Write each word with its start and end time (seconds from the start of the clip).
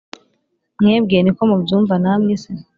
mwebwe 0.79 1.17
niko 1.21 1.41
mubyumva 1.49 1.93
namwe 2.03 2.33
se 2.41 2.51